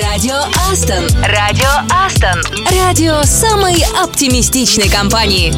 [0.00, 0.36] Радио
[0.70, 1.04] Астон.
[1.22, 2.42] Радио Астон.
[2.80, 5.52] Радио самой оптимистичной компании.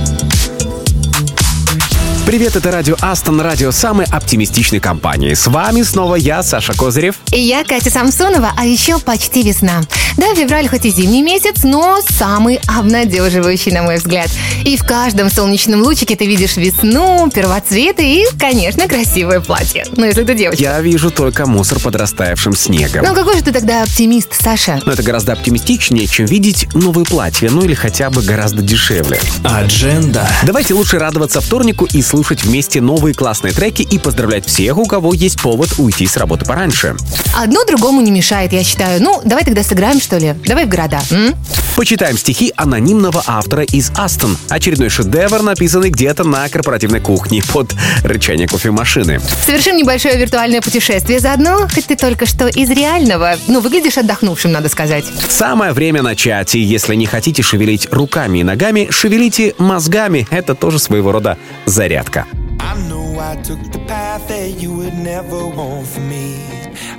[2.26, 5.35] Привет, это радио Астон, радио самой оптимистичной компании.
[5.35, 7.17] С вами снова я, Саша Козырев.
[7.31, 9.83] И я, Катя Самсонова, а еще почти весна.
[10.17, 14.31] Да, февраль хоть и зимний месяц, но самый обнадеживающий, на мой взгляд.
[14.64, 19.84] И в каждом солнечном лучике ты видишь весну, первоцветы и, конечно, красивое платье.
[19.96, 20.62] Ну, если ты девочка.
[20.62, 23.04] Я вижу только мусор под растаявшим снегом.
[23.04, 24.80] Ну, какой же ты тогда оптимист, Саша?
[24.87, 29.20] Но это гораздо оптимистичнее, чем видеть новые платья, ну или хотя бы гораздо дешевле.
[29.42, 30.28] Адженда.
[30.45, 35.12] Давайте лучше радоваться вторнику и слушать вместе новые классные треки и поздравлять всех, у кого
[35.12, 36.96] есть повод уйти с работы пораньше.
[37.37, 39.02] Одно другому не мешает, я считаю.
[39.02, 40.34] Ну, давай тогда сыграем, что ли?
[40.44, 41.00] Давай в города.
[41.10, 41.34] М?
[41.76, 44.36] Почитаем стихи анонимного автора из Астон.
[44.48, 49.18] Очередной шедевр, написанный где-то на корпоративной кухне под рычание кофемашины.
[49.45, 53.36] Совершим небольшое виртуальное путешествие заодно, хоть ты только что из реального.
[53.48, 55.04] Ну, выглядишь отдохнувшим, надо сказать.
[55.29, 60.29] Самое время начать, и если не хотите шевелить руками и ногами, шевелите мозгами.
[60.30, 62.26] Это тоже своего рода зарядка.
[62.60, 66.36] I know I took the path that you would never want for me.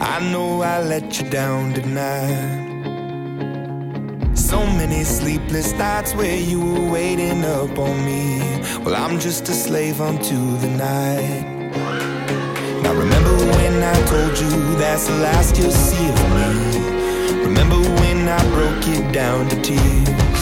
[0.02, 2.75] I know I let you down tonight.
[4.46, 8.38] So many sleepless nights where you were waiting up on me.
[8.84, 11.42] Well, I'm just a slave unto the night.
[12.84, 17.44] Now, remember when I told you that's the last you'll see of me?
[17.44, 20.42] Remember when I broke it down to tears?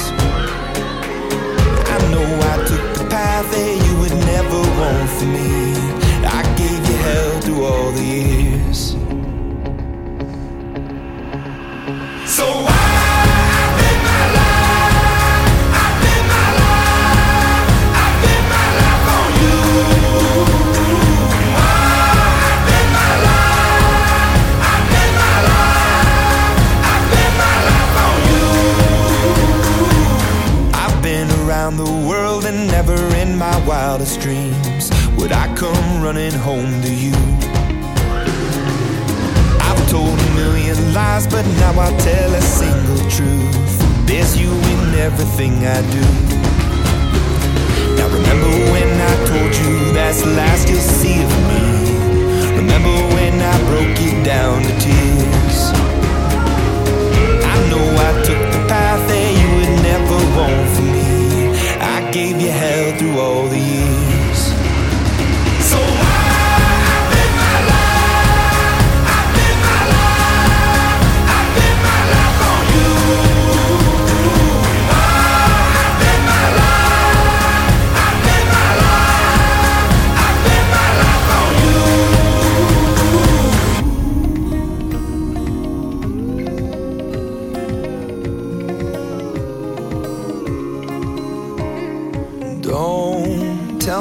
[1.88, 5.76] I know I took the path that you would never want for me.
[6.28, 8.98] I gave you hell through all the years.
[12.30, 12.73] So
[36.04, 37.16] running home to you.
[39.68, 44.06] I've told a million lies, but now I tell a single truth.
[44.06, 46.06] There's you in everything I do.
[47.96, 51.64] Now remember when I told you that's the last you'll see of me.
[52.60, 55.60] Remember when I broke you down to tears.
[57.54, 59.13] I know I took the path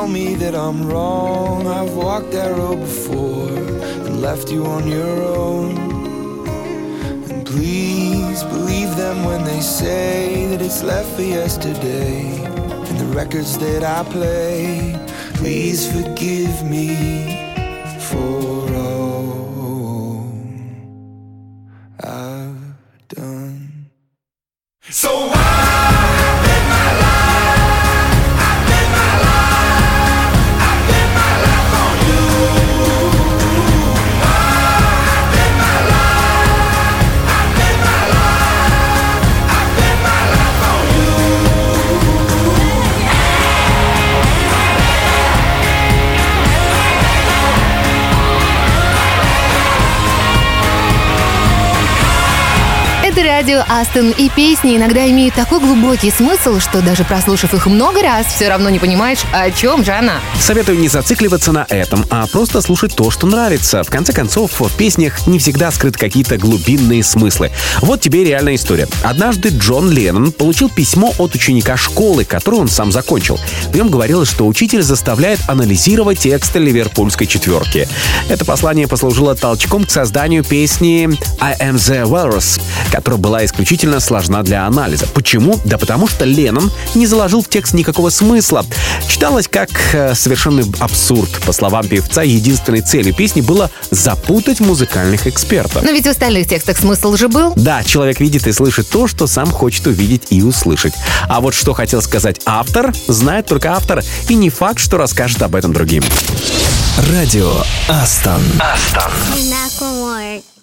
[0.02, 1.68] tell me that I'm wrong.
[1.68, 3.56] I've walked that road before
[4.04, 5.76] and left you on your own.
[7.30, 12.44] And please believe them when they say that it's left for yesterday.
[12.88, 14.98] And the records that I play,
[15.34, 17.41] please forgive me
[53.68, 58.48] Астон, и песни иногда имеют такой глубокий смысл, что даже прослушав их много раз, все
[58.48, 60.20] равно не понимаешь, о чем же она.
[60.40, 63.82] Советую не зацикливаться на этом, а просто слушать то, что нравится.
[63.82, 67.50] В конце концов, в песнях не всегда скрыты какие-то глубинные смыслы.
[67.80, 68.88] Вот тебе реальная история.
[69.02, 73.38] Однажды Джон Леннон получил письмо от ученика школы, которую он сам закончил.
[73.70, 77.88] В нем говорилось, что учитель заставляет анализировать тексты ливерпульской четверки.
[78.28, 81.08] Это послание послужило толчком к созданию песни
[81.40, 82.60] «I am the Walrus»,
[82.90, 85.06] которая была исключительно сложна для анализа.
[85.06, 85.58] Почему?
[85.64, 88.64] Да потому что Леннон не заложил в текст никакого смысла.
[89.08, 91.30] Читалось как э, совершенный абсурд.
[91.44, 95.82] По словам певца, единственной целью песни было запутать музыкальных экспертов.
[95.82, 97.52] Но ведь в остальных текстах смысл же был.
[97.56, 100.94] Да, человек видит и слышит то, что сам хочет увидеть и услышать.
[101.28, 105.54] А вот что хотел сказать автор, знает только автор, и не факт, что расскажет об
[105.54, 106.02] этом другим.
[107.10, 107.52] Радио
[107.88, 108.42] Астон.
[108.58, 109.12] Астон.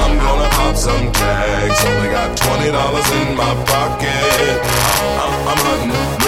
[0.00, 1.84] I'm gonna pop some tags.
[1.84, 4.60] Only got twenty dollars in my pocket.
[5.22, 6.27] I'm, I'm hunting,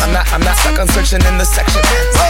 [0.00, 1.82] I'm not, I'm not stuck on searching in the section.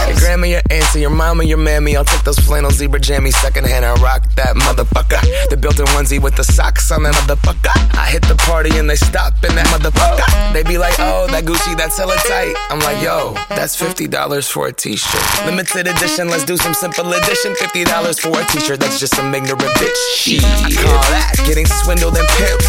[0.07, 1.95] Your grandma, your auntie, your mama, your mammy.
[1.95, 5.21] I'll take those flannel zebra jammies secondhand and rock that motherfucker.
[5.49, 7.71] The built-in onesie with the socks on that motherfucker.
[7.97, 10.53] I hit the party and they stop in that motherfucker.
[10.53, 12.55] They be like, oh, that Gucci, that's hella tight.
[12.69, 14.09] I'm like, yo, that's $50
[14.49, 15.45] for a t-shirt.
[15.45, 17.53] Limited edition, let's do some simple edition.
[17.53, 19.99] $50 for a t-shirt, that's just some ignorant bitch.
[20.15, 20.43] Shit.
[20.43, 22.67] I call that getting swindled and pimped.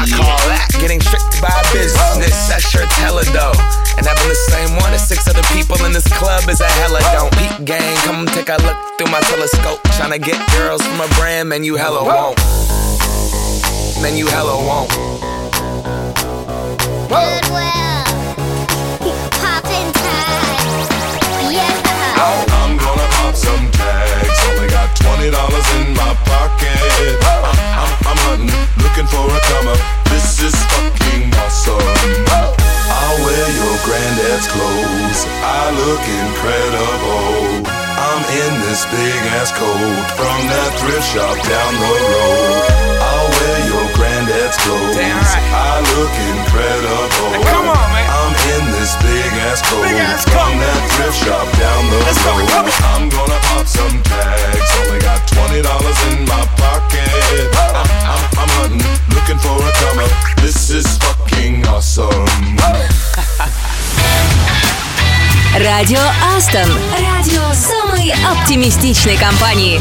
[0.00, 2.48] I call that getting tricked by business.
[2.48, 3.58] That shirt's hella dope.
[3.96, 6.98] And having the same one as six other people in this club is a hella
[7.14, 7.30] don't.
[7.38, 9.80] Peak gang, come take a look through my telescope.
[9.94, 12.36] Tryna get girls from a brand, man, you hella won't.
[14.02, 14.90] Man, you hella won't.
[17.06, 18.02] Goodwill.
[19.38, 20.90] Poppin' tags.
[21.54, 21.70] Yeah.
[22.18, 24.38] I'm gonna pop some tags.
[24.50, 26.74] Only got twenty dollars in my pocket.
[27.22, 28.50] I'm, I'm, I'm hunting,
[28.82, 29.78] looking for a come up.
[30.10, 32.63] This is fucking awesome.
[32.90, 35.20] I'll wear your granddad's clothes.
[35.40, 37.64] I look incredible.
[37.94, 42.84] I'm in this big ass coat from that thrift shop down the road.
[43.00, 44.96] I'll wear your granddad's clothes.
[44.98, 45.44] Right.
[45.54, 47.30] I look incredible.
[47.32, 48.06] Hey, come on, man.
[48.10, 48.64] I'm in
[49.47, 50.59] ass coat Big ass from coat.
[50.63, 52.49] that thrift shop down the Let's go, road.
[52.49, 52.83] come on.
[52.93, 54.69] I'm gonna pop some tags.
[54.85, 57.09] Only got twenty dollars in my pocket.
[57.75, 58.83] I'm, I'm, I'm hunting,
[59.15, 60.11] looking for a come up.
[60.41, 62.27] This is fucking awesome.
[65.59, 65.99] Радио
[66.35, 66.69] Астон.
[66.93, 69.79] Радио самой оптимистичной компании.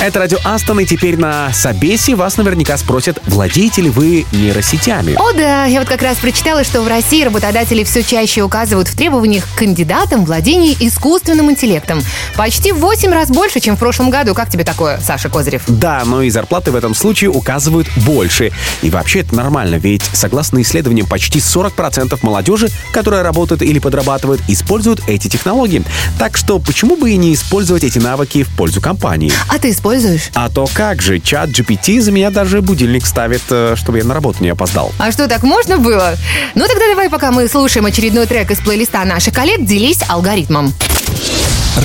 [0.00, 5.14] Это радио Астон, и теперь на Собесе вас наверняка спросят, владеете ли вы нейросетями.
[5.14, 8.96] О да, я вот как раз прочитала, что в России работодатели все чаще указывают в
[8.96, 12.02] требованиях к кандидатам владение искусственным интеллектом.
[12.36, 14.34] Почти в 8 раз больше, чем в прошлом году.
[14.34, 15.62] Как тебе такое, Саша Козырев?
[15.68, 18.52] Да, но и зарплаты в этом случае указывают больше.
[18.82, 25.00] И вообще это нормально, ведь согласно исследованиям, почти 40% молодежи, которая работает или подрабатывает, используют
[25.06, 25.82] эти технологии.
[26.18, 29.32] Так что почему бы и не использовать эти навыки в пользу компании?
[29.48, 30.30] А ты используешь?
[30.34, 34.14] А то как же, чат GPT за меня даже будильник ставит, э, чтобы я на
[34.14, 34.92] работу не опоздал.
[34.98, 36.14] А что, так можно было?
[36.54, 40.72] Ну тогда давай, пока мы слушаем очередной трек из плейлиста наших коллег, делись алгоритмом.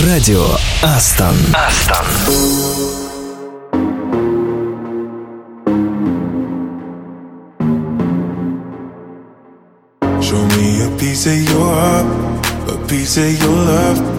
[0.06, 0.46] Радио
[0.82, 1.36] Астон.
[1.54, 2.06] Астон.
[10.22, 12.06] Show me a piece of your heart,
[12.70, 14.19] a piece of your love.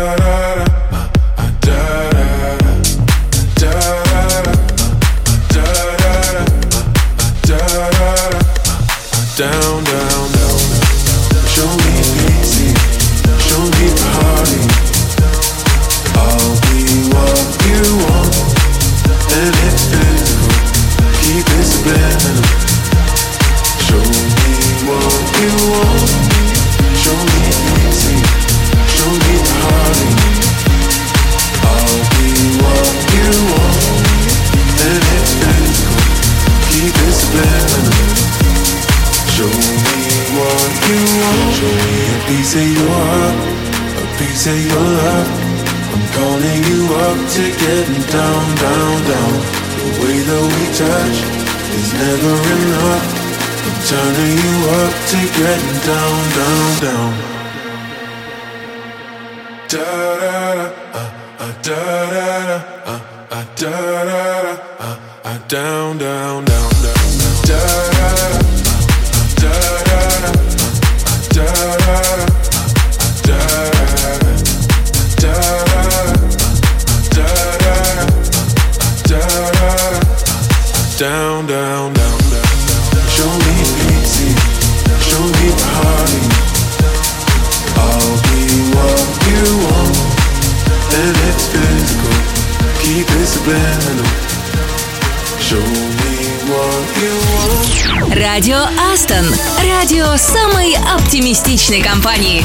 [101.82, 102.41] компании.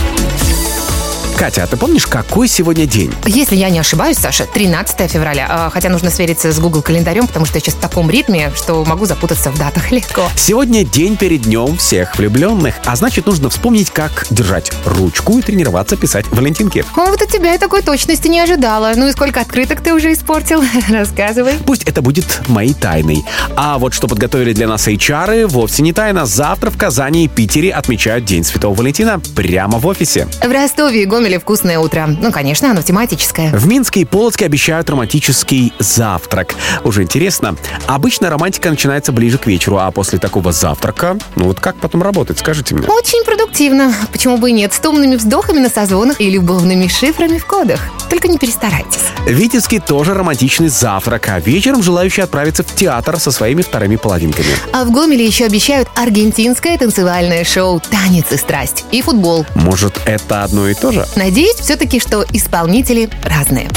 [1.48, 3.10] Катя, а ты помнишь, какой сегодня день?
[3.26, 5.48] Если я не ошибаюсь, Саша, 13 февраля.
[5.50, 8.84] А, Хотя нужно свериться с Google календарем, потому что я сейчас в таком ритме, что
[8.84, 10.28] могу запутаться в датах легко.
[10.36, 15.96] Сегодня день перед днем всех влюбленных, а значит, нужно вспомнить, как держать ручку и тренироваться
[15.96, 16.84] писать валентинки.
[16.98, 18.92] О, вот от тебя я такой точности не ожидала.
[18.98, 20.62] Ну и сколько открыток ты уже испортил?
[20.90, 21.54] Рассказывай.
[21.66, 23.24] Пусть это будет моей тайной.
[23.56, 26.26] А вот что подготовили для нас HR, вовсе не тайна.
[26.26, 30.28] Завтра в Казани и Питере отмечают День Святого Валентина прямо в офисе.
[30.44, 32.08] В Ростове и Гомеле вкусное утро.
[32.08, 33.52] Ну, конечно, оно тематическое.
[33.52, 36.56] В Минске и Полоцке обещают романтический завтрак.
[36.84, 37.56] Уже интересно.
[37.88, 42.40] Обычно романтика начинается ближе к вечеру, а после такого завтрака, ну вот как потом работать,
[42.40, 42.88] скажите мне?
[42.88, 43.94] Очень продуктивно.
[44.12, 44.74] Почему бы и нет?
[44.74, 47.80] С томными вздохами на созвонах и любовными шифрами в кодах.
[48.10, 49.02] Только не перестарайтесь.
[49.26, 54.48] В Витебске тоже романтичный завтрак, а вечером желающие отправиться в театр со своими вторыми половинками.
[54.72, 59.46] А в Гомеле еще обещают аргентинское танцевальное шоу «Танец и страсть» и футбол.
[59.56, 61.06] Может, это одно и то же?
[61.28, 63.68] Надеюсь все-таки, что исполнители разные.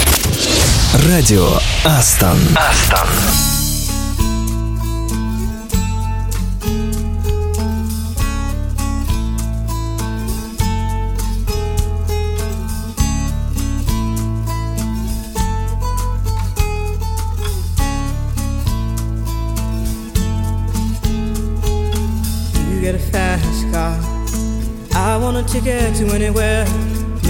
[1.08, 1.48] Радио
[1.84, 2.38] Астон.
[2.56, 3.08] Астон.
[22.70, 23.98] You get a fast car.
[24.94, 26.64] I want a ticket to anywhere.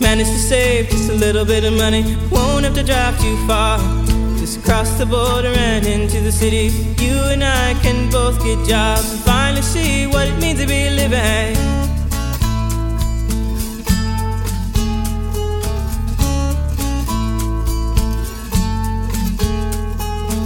[0.00, 2.16] Managed to save just a little bit of money.
[2.30, 3.78] Won't have to drive too far.
[4.38, 6.66] Just cross the border and into the city.
[7.02, 10.90] You and I can both get jobs and finally see what it means to be
[10.90, 11.54] living.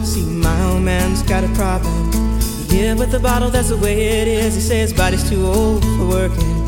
[0.05, 2.11] See, my old man's got a problem.
[2.69, 4.55] Yeah, with the bottle, that's the way it is.
[4.55, 6.68] He says body's too old for working.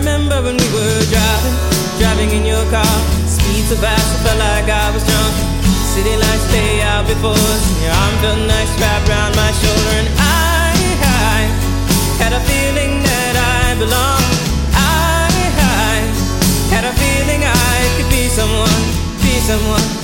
[0.00, 1.56] Remember when we were driving,
[2.00, 2.96] driving in your car.
[3.28, 5.34] Speed so fast, I felt like I was drunk.
[5.92, 9.92] City lights lay out before us, and your arm felt nice wrapped around my shoulder.
[10.00, 10.72] And I,
[11.04, 11.40] I
[12.22, 14.36] had a feeling that I belonged.
[14.72, 15.28] I,
[15.84, 15.96] I
[16.72, 18.80] had a feeling I could be someone,
[19.20, 20.00] be someone.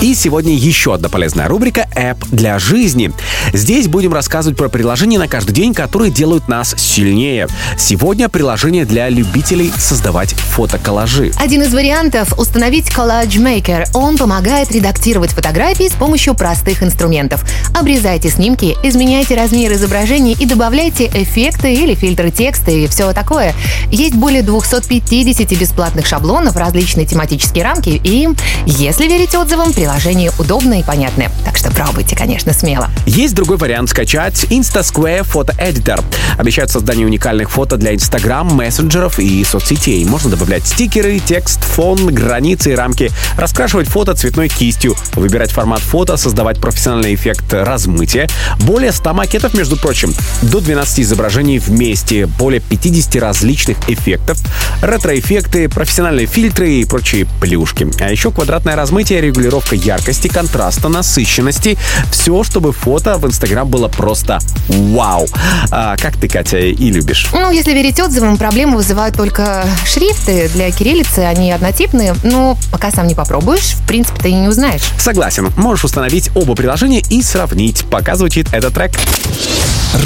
[0.00, 3.12] И сегодня еще одна полезная рубрика «App для жизни».
[3.52, 7.48] Здесь будем рассказывать про приложения на каждый день, которые делают нас сильнее.
[7.78, 11.32] Сегодня приложение для любителей создавать фотоколлажи.
[11.38, 13.88] Один из вариантов— установить Collage Maker.
[13.94, 17.44] Он помогает редактировать фотографии с помощью простых инструментов.
[17.74, 23.54] Обрезайте снимки, изменяйте размер изображений и добавляйте эффекты или фильтры текста и все такое.
[23.90, 28.28] Есть более 250 бесплатных шаблонов, различные тематические рамки и,
[28.66, 31.30] если верить отзывам, приложение удобное и понятное.
[31.44, 32.90] Так что пробуйте, конечно, смело.
[33.06, 36.04] Есть другой вариант скачать InstaSquare Photo Editor.
[36.38, 40.04] Обещают создание уникальных фото для Instagram, мессенджеров и соцсетей.
[40.04, 46.16] Можно добавлять стикеры, текст, фон, границы и рамки, раскрашивать фото цветной кистью, выбирать формат фото,
[46.16, 48.28] создавать профессиональный эффект размытия.
[48.62, 54.38] Более 100 макетов, между прочим, до 12 изображений вместе, более 50 различных эффектов,
[54.82, 57.88] ретро-эффекты, профессиональные фильтры и прочие плюшки.
[58.00, 61.78] А еще квадратное размытие, регулировка яркости, контраста, насыщенности.
[62.10, 64.38] Все, чтобы фото Инстаграм было просто
[64.68, 65.26] вау.
[65.70, 67.28] А как ты, Катя, и любишь?
[67.32, 70.48] Ну, если верить отзывам, проблемы вызывают только шрифты.
[70.48, 74.82] Для кириллицы они однотипные, но пока сам не попробуешь, в принципе, ты и не узнаешь.
[74.98, 75.52] Согласен.
[75.56, 78.92] Можешь установить оба приложения и сравнить, пока звучит этот трек.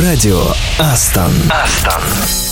[0.02, 0.42] Радио
[0.78, 1.32] Астон.
[1.50, 2.51] Астон.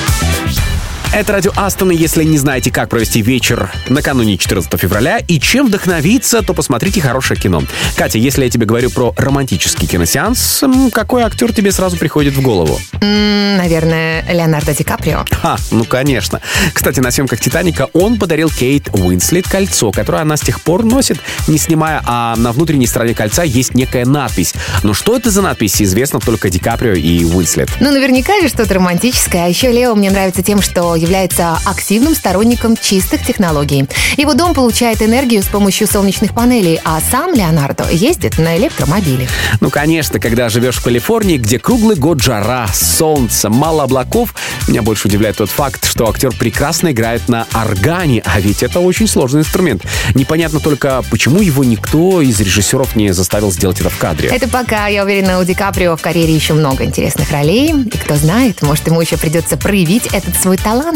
[1.13, 5.67] Это радио Астон, и если не знаете, как провести вечер накануне 14 февраля и чем
[5.67, 7.63] вдохновиться, то посмотрите хорошее кино.
[7.97, 12.79] Катя, если я тебе говорю про романтический киносеанс, какой актер тебе сразу приходит в голову?
[13.01, 15.25] Наверное, Леонардо Ди Каприо.
[15.29, 16.39] Ха, ну конечно.
[16.71, 21.19] Кстати, на съемках «Титаника» он подарил Кейт Уинслет кольцо, которое она с тех пор носит,
[21.47, 24.53] не снимая, а на внутренней стороне кольца есть некая надпись.
[24.83, 27.69] Но что это за надпись, известно только Ди Каприо и Уинслет.
[27.81, 29.43] Ну, наверняка же что-то романтическое.
[29.43, 33.87] А еще Лео мне нравится тем, что является активным сторонником чистых технологий.
[34.17, 39.27] Его дом получает энергию с помощью солнечных панелей, а сам Леонардо ездит на электромобиле.
[39.59, 44.35] Ну, конечно, когда живешь в Калифорнии, где круглый год жара, солнце, мало облаков,
[44.67, 49.07] меня больше удивляет тот факт, что актер прекрасно играет на органе, а ведь это очень
[49.07, 49.83] сложный инструмент.
[50.15, 54.29] Непонятно только, почему его никто из режиссеров не заставил сделать это в кадре.
[54.29, 57.71] Это пока, я уверена, у Ди Каприо в карьере еще много интересных ролей.
[57.71, 60.90] И кто знает, может, ему еще придется проявить этот свой талант.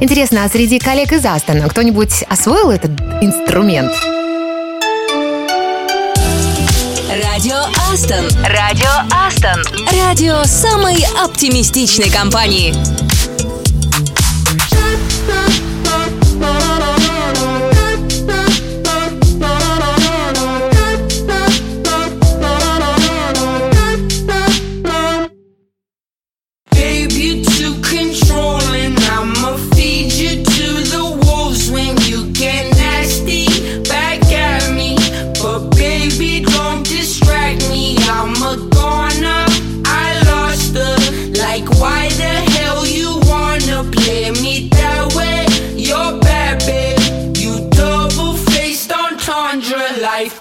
[0.00, 3.92] Интересно, а среди коллег из Астона кто-нибудь освоил этот инструмент?
[7.22, 7.56] Радио
[7.92, 8.26] Астон.
[8.44, 9.62] Радио Астон.
[9.92, 12.74] Радио самой оптимистичной компании.
[50.14, 50.38] Life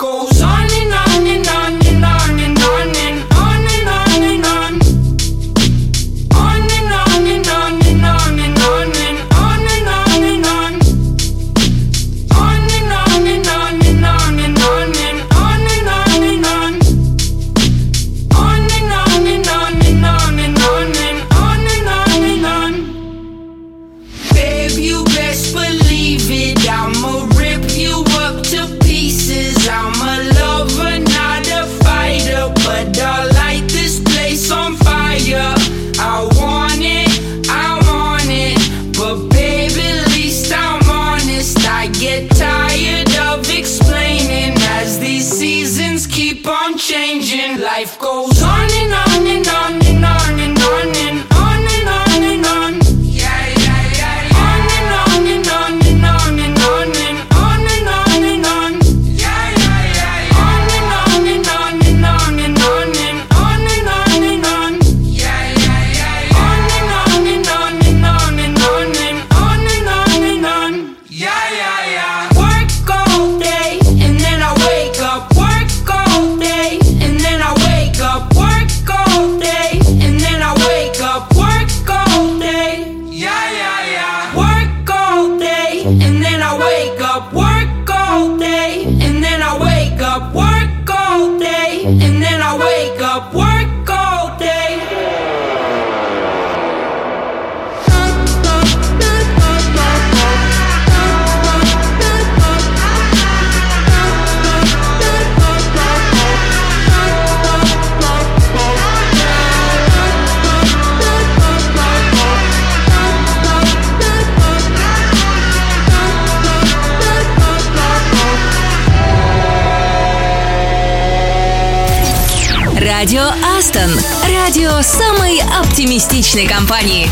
[123.02, 123.24] Радио
[123.58, 123.90] Астон.
[124.22, 127.10] Радио самой оптимистичной компании.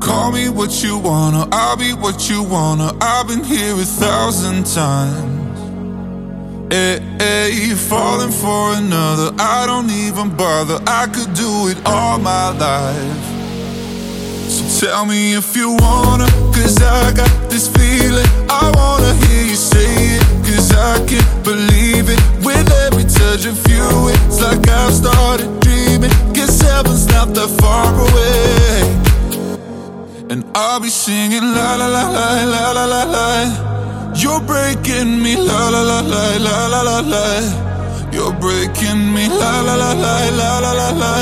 [0.00, 2.92] Call me what you wanna, I'll be what you wanna.
[3.00, 5.58] I've been here a thousand times.
[6.70, 10.78] Hey, hey, falling for another, I don't even bother.
[10.86, 13.32] I could do it all my life.
[14.48, 18.28] So tell me if you wanna, cause I got this feeling.
[18.48, 20.35] I wanna hear you say it,
[20.67, 22.19] cause I can't believe it.
[22.43, 26.11] With every touch of you, it's like I've started dreaming.
[26.33, 28.81] Guess heaven's not that far away.
[30.29, 34.13] And I'll be singing la la la la la la la la.
[34.15, 38.09] You're breaking me la la la la la la la la.
[38.11, 41.13] You're breaking me la la la la la la la la.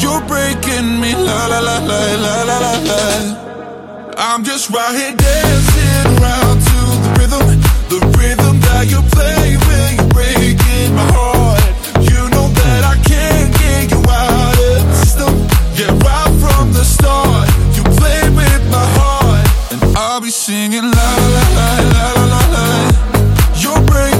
[0.00, 3.02] You're breaking me la la la la la la la la.
[4.16, 6.69] I'm just right here dancing around
[8.70, 11.62] that you play when you're breaking my heart.
[12.10, 15.32] You know that I can't get you out of the system.
[15.78, 21.10] Yeah, right from the start, you play with my heart, and I'll be singing la
[21.36, 22.66] la la la la la.
[23.62, 24.19] You're breaking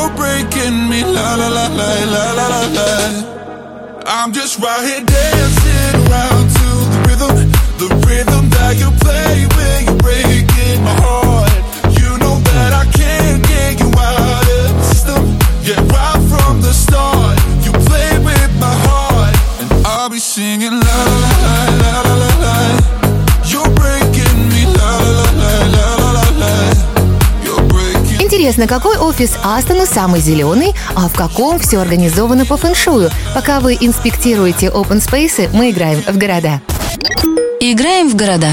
[0.00, 1.02] you're breaking me.
[1.02, 4.02] La la la la la la la la.
[4.06, 7.36] I'm just right here dancing around to the rhythm,
[7.78, 8.29] the rhythm.
[28.60, 33.10] Интересно, какой офис Астона самый зеленый, а в каком все организовано по фэншую?
[33.34, 36.60] Пока вы инспектируете open space, мы играем в города.
[37.58, 38.48] Играем в города.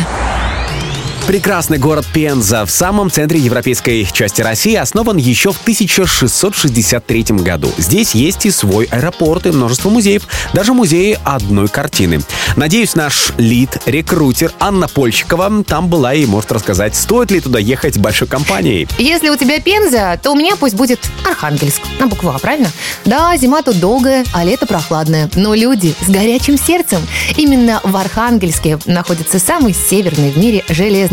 [1.28, 7.70] Прекрасный город Пенза в самом центре европейской части России основан еще в 1663 году.
[7.78, 12.22] Здесь есть и свой аэропорт, и множество музеев, даже музеи одной картины.
[12.56, 17.98] Надеюсь, наш лид, рекрутер Анна Польщикова там была и может рассказать, стоит ли туда ехать
[17.98, 18.88] большой компанией.
[18.98, 21.82] Если у тебя Пенза, то у меня пусть будет Архангельск.
[22.00, 22.72] На букву А, правильно?
[23.04, 25.30] Да, зима тут долгая, а лето прохладное.
[25.36, 27.02] Но люди с горячим сердцем.
[27.36, 30.64] Именно в Архангельске находится самый северный в мире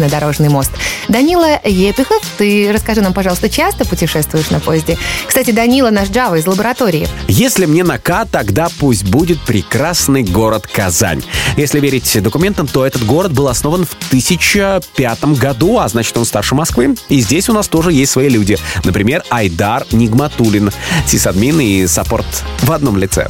[0.04, 0.70] железнодорожный мост.
[1.08, 4.98] Данила Епихов, ты расскажи нам, пожалуйста, часто путешествуешь на поезде?
[5.26, 7.08] Кстати, Данила наш Джава из лаборатории.
[7.28, 11.22] Если мне на К, тогда пусть будет прекрасный город Казань.
[11.56, 16.54] Если верить документам, то этот город был основан в 1005 году, а значит он старше
[16.54, 16.94] Москвы.
[17.08, 18.58] И здесь у нас тоже есть свои люди.
[18.84, 20.70] Например, Айдар Нигматулин,
[21.06, 22.26] сисадмин и саппорт
[22.62, 23.28] в одном лице.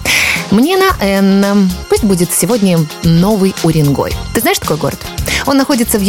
[0.51, 1.71] Мне на Н.
[1.89, 4.13] Пусть будет сегодня Новый Уренгой.
[4.35, 4.99] Ты знаешь такой город?
[5.47, 6.03] Он находится в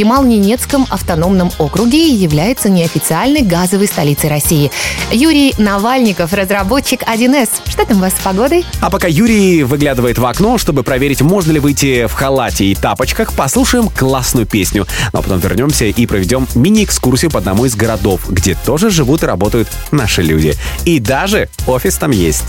[0.56, 4.72] Ямал-Ненецком автономном округе и является неофициальной газовой столицей России.
[5.12, 7.50] Юрий Навальников, разработчик 1С.
[7.68, 8.66] Что там у вас с погодой?
[8.82, 13.34] А пока Юрий выглядывает в окно, чтобы проверить, можно ли выйти в халате и тапочках,
[13.34, 14.88] послушаем классную песню.
[15.14, 19.26] Ну а потом вернемся и проведем мини-экскурсию по одному из городов, где тоже живут и
[19.26, 20.56] работают наши люди.
[20.86, 22.44] И даже офис там есть.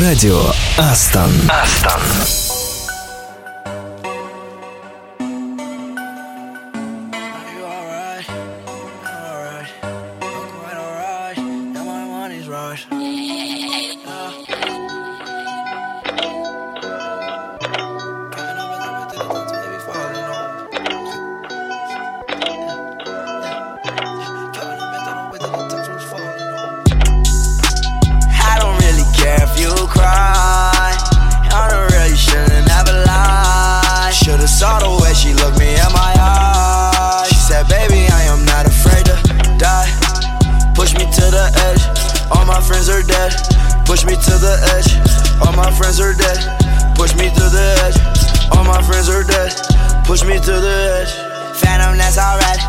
[0.00, 0.40] Радио
[0.78, 1.30] Астон.
[1.48, 2.00] Астон.
[45.96, 46.96] Friends are dead.
[46.96, 47.96] Push me to the edge.
[48.52, 49.52] All my friends are dead.
[50.04, 51.12] Push me to the edge.
[51.56, 52.60] Phantom, that's alright.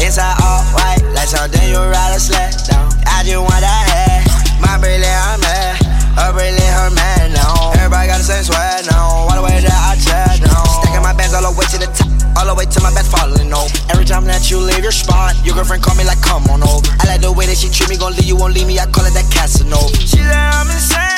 [0.00, 2.86] Inside all white, like something you ride a sled down.
[3.06, 4.22] I just want that head.
[4.62, 5.74] My brilliant, I'm mad.
[6.14, 6.90] Her brilliant, her
[7.34, 7.74] now.
[7.74, 9.26] Everybody got the same sweat now.
[9.26, 10.62] All the way that I chat now.
[10.82, 12.06] Stacking my bands all the way to the top.
[12.38, 13.74] All the way to my bed falling over.
[13.90, 16.86] Every time that you leave your spot, your girlfriend call me like, come on over.
[17.02, 18.78] I like the way that she treat me, gon' leave you, won't leave me.
[18.78, 19.90] I call it that Casanova.
[19.98, 21.17] She said I'm insane,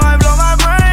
[0.00, 0.12] yeah.
[0.12, 0.91] I blow my brain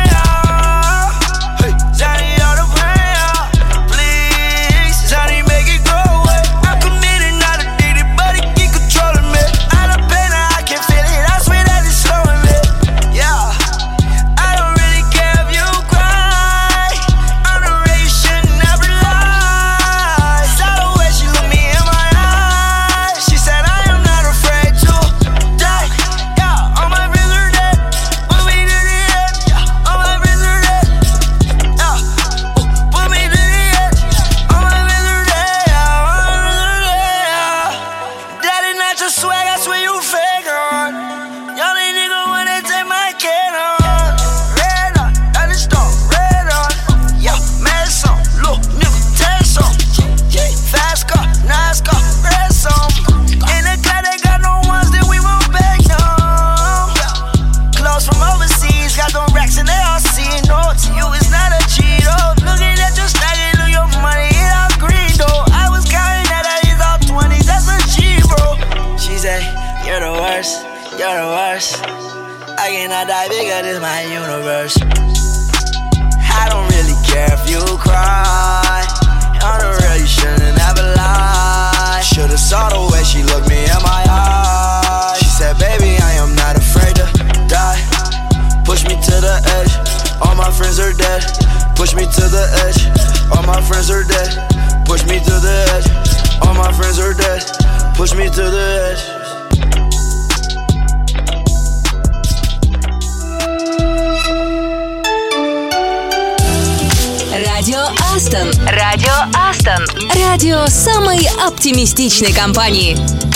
[111.99, 113.28] фантастичной компании.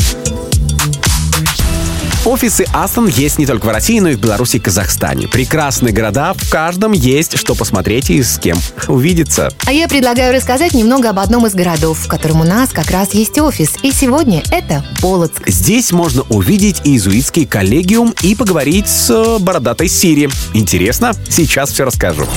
[2.44, 5.30] Офисы Астон есть не только в России, но и в Беларуси и Казахстане.
[5.30, 8.58] Прекрасные города, в каждом есть что посмотреть и с кем
[8.90, 9.50] увидеться.
[9.66, 13.14] А я предлагаю рассказать немного об одном из городов, в котором у нас как раз
[13.14, 13.76] есть офис.
[13.82, 15.42] И сегодня это Полоцк.
[15.48, 20.30] Здесь можно увидеть иезуитский коллегиум и поговорить с э, бородатой Сири.
[20.54, 21.14] Интересно?
[21.30, 22.28] Сейчас все расскажу.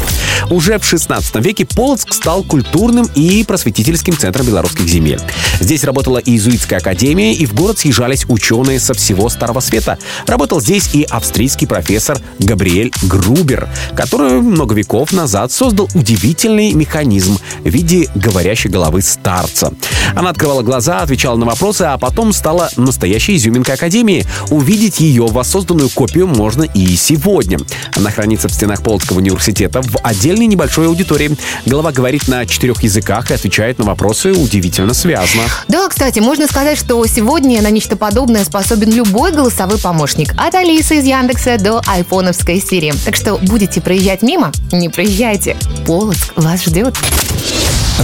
[0.50, 5.20] Уже в 16 веке Полоцк стал культурным и просветительским центром белорусских земель.
[5.58, 9.95] Здесь работала иезуитская академия, и в город съезжались ученые со всего Старого Света,
[10.26, 17.68] Работал здесь и австрийский профессор Габриэль Грубер, который много веков назад создал удивительный механизм в
[17.68, 19.72] виде говорящей головы старца.
[20.14, 24.26] Она открывала глаза, отвечала на вопросы, а потом стала настоящей изюминкой Академии.
[24.50, 27.58] Увидеть ее воссозданную копию можно и сегодня.
[27.96, 31.36] Она хранится в стенах Полоцкого университета в отдельной небольшой аудитории.
[31.66, 35.42] Голова говорит на четырех языках и отвечает на вопросы удивительно связно.
[35.68, 40.54] Да, кстати, можно сказать, что сегодня на нечто подобное способен любой голосовой голосовой помощник от
[40.54, 44.52] Алисы из Яндекса до айфоновской серии, Так что будете проезжать мимо?
[44.72, 45.56] Не проезжайте.
[45.86, 46.94] Полоск вас ждет.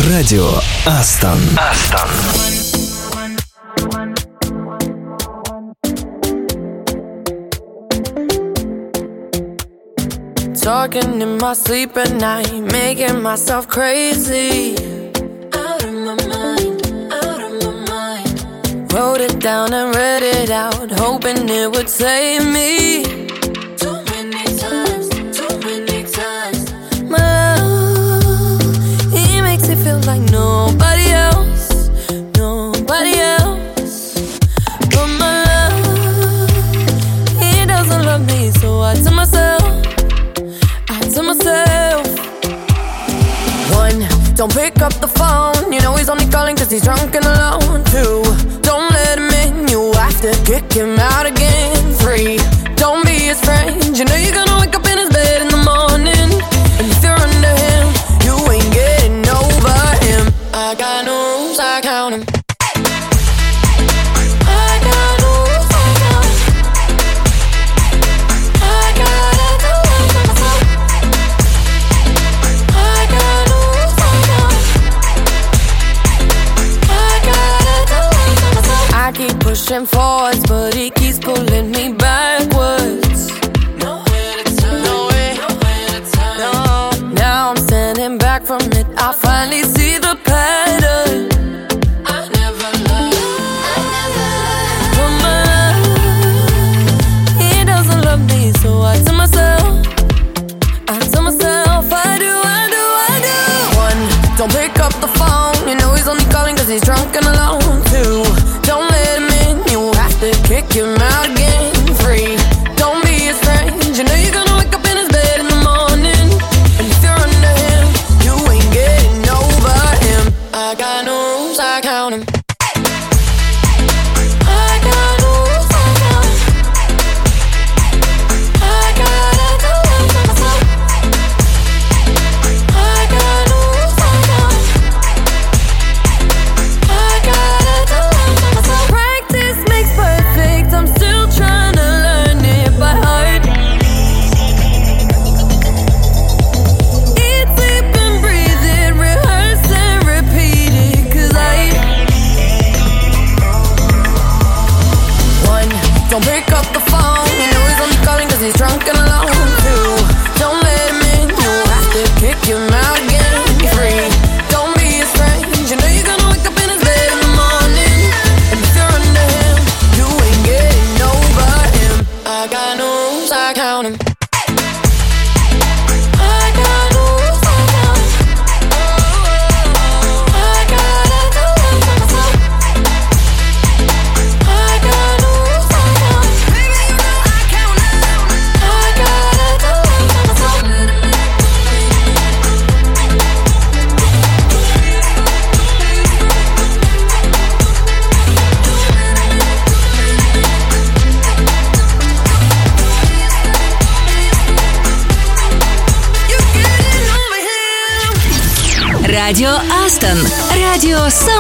[0.09, 0.49] Радио
[0.87, 1.39] Астон.
[1.57, 2.09] Астон.
[10.55, 14.92] Talking in my sleep at night, making myself crazy.
[18.93, 23.22] Wrote it down and read it out, hoping it would save me.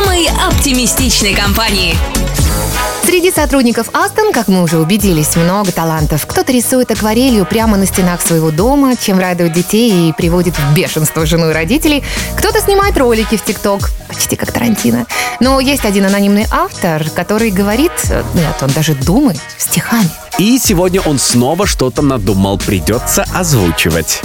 [0.02, 1.96] Самой оптимистичной компании.
[3.04, 6.26] Среди сотрудников Астон, как мы уже убедились, много талантов.
[6.26, 11.26] Кто-то рисует акварелью прямо на стенах своего дома, чем радует детей и приводит в бешенство
[11.26, 12.02] жену и родителей.
[12.36, 15.06] Кто-то снимает ролики в ТикТок, почти как Тарантино.
[15.40, 17.92] Но есть один анонимный автор, который говорит,
[18.34, 20.10] нет, он даже думает стихами.
[20.38, 24.20] И сегодня он снова что-то надумал, придется озвучивать.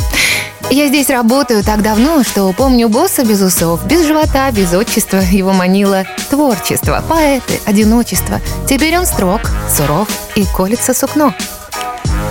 [0.70, 5.20] Я здесь работаю так давно, что помню босса без усов, без живота, без отчества.
[5.32, 8.42] Его манило творчество, поэты, одиночество.
[8.68, 9.40] Теперь он строг,
[9.74, 11.34] суров и колется сукно.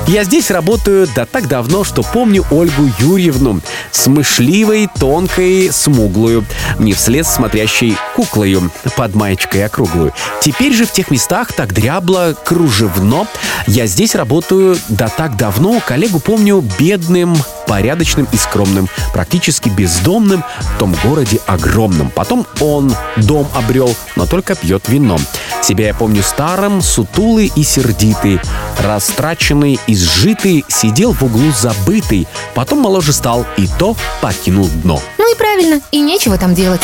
[0.07, 3.61] Я здесь работаю да так давно, что помню Ольгу Юрьевну.
[3.91, 6.45] Смышливой, тонкой, смуглую.
[6.79, 10.13] Не вслед смотрящей куклою под маечкой округлую.
[10.43, 13.27] Теперь же в тех местах так дрябло, кружевно.
[13.67, 17.35] Я здесь работаю да так давно, коллегу помню бедным,
[17.67, 22.11] порядочным и скромным, практически бездомным в том городе огромном.
[22.11, 25.19] Потом он дом обрел, но только пьет вино.
[25.63, 28.41] Себя я помню старым, сутулый и сердитый,
[28.79, 35.01] растраченный, изжитый, сидел в углу забытый, потом моложе стал и то покинул дно.
[35.19, 36.83] Ну и правильно, и нечего там делать.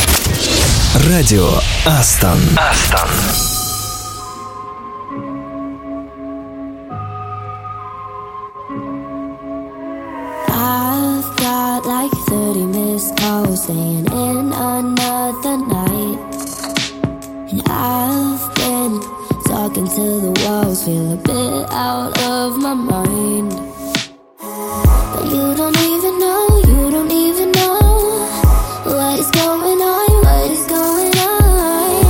[1.07, 1.49] Радио
[1.85, 2.39] Астон.
[2.57, 3.52] Астон.
[12.03, 16.19] Like 30 missed calls staying in another night.
[17.49, 18.99] And I've been
[19.45, 23.51] talking to the walls, feel a bit out of my mind.
[25.13, 27.79] But you don't even know, you don't even know
[28.83, 32.03] what is going on, what is going on.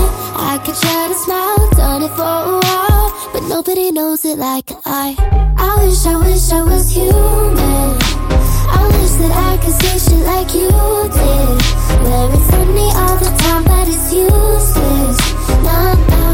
[0.51, 4.71] I could try to smile, done it for a while, but nobody knows it like
[4.85, 5.15] I.
[5.57, 7.62] I wish, I wish I was human.
[9.23, 11.61] That I could say shit like you did.
[12.03, 12.51] Where it's
[12.99, 15.19] all the time, but it's useless.
[15.63, 16.27] No, no.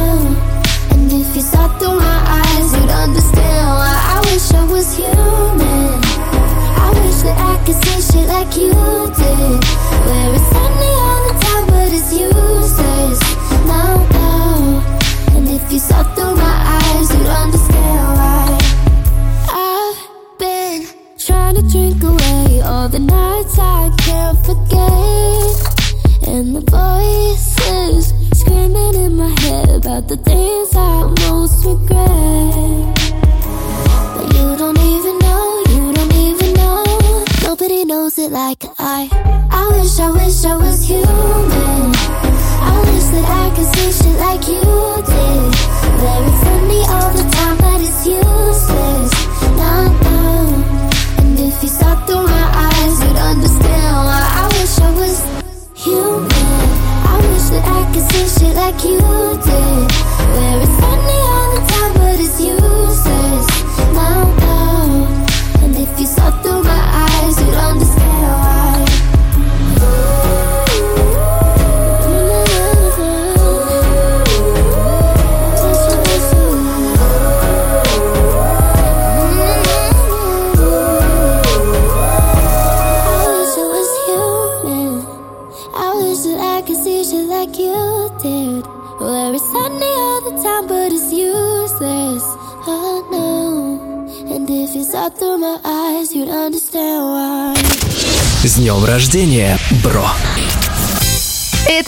[0.90, 6.02] And if you saw through my eyes, you'd understand why I wish I was human.
[6.82, 9.89] I wish that I could say shit like you did.
[30.00, 32.96] About the things I most regret.
[34.16, 37.26] But you don't even know, you don't even know.
[37.44, 39.10] Nobody knows it like I.
[39.52, 41.92] I wish, I wish I was human.
[42.72, 44.64] I wish that I could say shit like you
[45.12, 45.52] did.
[46.04, 49.12] Very funny all the time, but it's useless.
[49.60, 49.74] No,
[50.08, 50.20] no.
[51.20, 55.18] And if you saw through my eyes, you'd understand why I wish I was
[55.76, 56.70] human.
[57.12, 59.00] I wish that I could say shit like you
[59.44, 59.69] did.
[99.00, 100.06] Рождения, бро!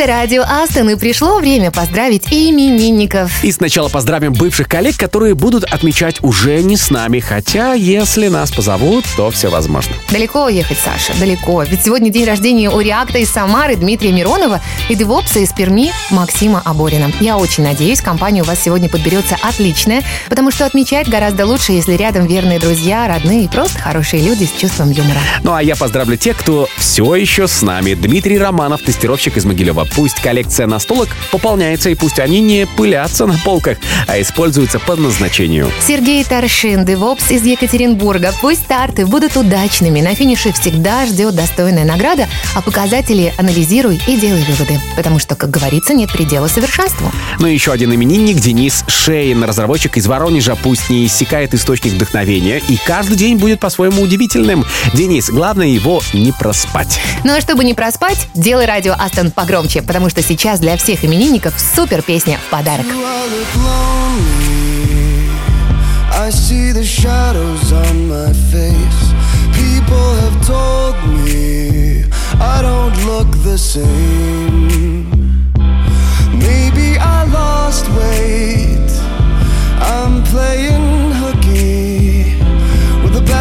[0.02, 3.44] Это радио Астон, и пришло время поздравить именинников.
[3.44, 8.52] И сначала поздравим бывших коллег, которые будут отмечать уже не с нами, хотя если нас
[8.52, 9.94] позовут, то все возможно.
[10.10, 11.62] Далеко ехать, Саша, далеко.
[11.62, 16.64] Ведь сегодня день рождения у Реакта из Самары Дмитрия Миронова и Девопса из Перми Максима
[16.66, 17.12] Аборина.
[17.20, 21.94] Я очень надеюсь, компания у вас сегодня подберется отличная, потому что отмечать гораздо лучше, если
[21.94, 25.20] рядом верные друзья, родные и просто хорошие люди с чувством юмора.
[25.44, 27.94] Ну а я поздравлю тех, кто все еще с нами.
[27.94, 29.91] Дмитрий Романов, тестировщик из Могилева.
[29.96, 33.78] Пусть коллекция настолок пополняется, и пусть они не пылятся на полках,
[34.08, 35.72] а используются по назначению.
[35.86, 38.34] Сергей Таршин, Девопс из Екатеринбурга.
[38.42, 40.02] Пусть старты будут удачными.
[40.02, 44.80] На финише всегда ждет достойная награда, а показатели анализируй и делай выводы.
[44.96, 47.12] Потому что, как говорится, нет предела совершенству.
[47.40, 50.56] Ну и еще один именинник Денис Шейн, разработчик из Воронежа.
[50.56, 54.66] Пусть не иссякает источник вдохновения, и каждый день будет по-своему удивительным.
[54.94, 57.00] Денис, главное его не проспать.
[57.24, 61.54] Ну а чтобы не проспать, делай радио Астон погромче, потому что сейчас для всех именинников
[61.58, 62.86] супер песня в подарок.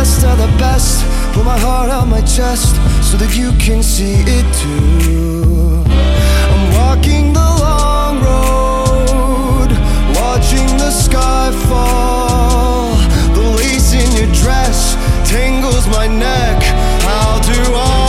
[0.01, 1.05] Best of the best.
[1.35, 5.30] Put my heart on my chest so that you can see it too.
[16.01, 16.63] My neck.
[17.03, 18.00] How do I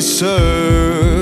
[0.00, 1.17] served.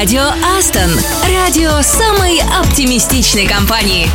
[0.00, 0.22] Радио
[0.58, 0.88] Астон.
[1.28, 4.08] Радио самой оптимистичной компании.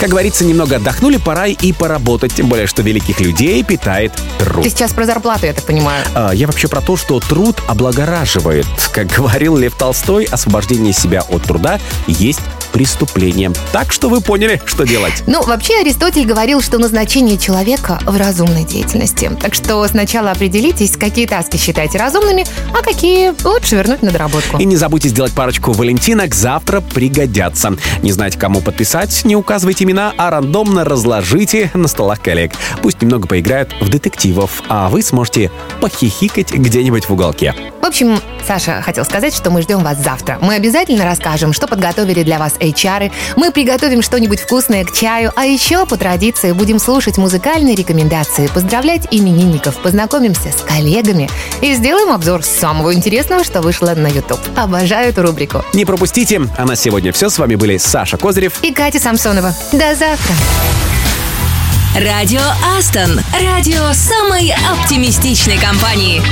[0.00, 2.32] Как говорится, немного отдохнули, пора и поработать.
[2.34, 4.64] Тем более, что великих людей питает труд.
[4.64, 6.06] Ты сейчас про зарплату, я так понимаю.
[6.14, 8.64] А, Я вообще про то, что труд облагораживает.
[8.94, 12.40] Как говорил Лев Толстой, освобождение себя от труда есть
[12.72, 13.52] преступление.
[13.72, 15.22] Так что вы поняли, что делать.
[15.26, 19.30] Ну, вообще Аристотель говорил, что назначение человека в разумной деятельности.
[19.40, 24.58] Так что сначала определитесь, какие таски считаете разумными, а какие лучше вернуть на доработку.
[24.58, 27.76] И не забудьте сделать парочку валентинок, завтра пригодятся.
[28.02, 32.52] Не знаете, кому подписать, не указывайте имена, а рандомно разложите на столах коллег.
[32.80, 35.50] Пусть немного поиграют в детективов, а вы сможете
[35.80, 37.54] похихикать где-нибудь в уголке.
[37.80, 40.38] В общем, Саша хотел сказать, что мы ждем вас завтра.
[40.40, 43.10] Мы обязательно расскажем, что подготовили для вас HR.
[43.36, 49.08] Мы приготовим что-нибудь вкусное к чаю, а еще по традиции будем слушать музыкальные рекомендации, поздравлять
[49.10, 51.28] именинников, познакомимся с коллегами
[51.60, 54.40] и сделаем обзор самого интересного, что вышло на YouTube.
[54.56, 55.64] Обожаю эту рубрику.
[55.74, 56.42] Не пропустите.
[56.56, 57.28] А на сегодня все.
[57.28, 58.62] С вами были Саша Козырев.
[58.62, 59.54] И Катя Самсонова.
[59.72, 60.34] До завтра.
[61.96, 62.40] Радио
[62.78, 63.20] Астон.
[63.38, 66.22] Радио самой оптимистичной компании.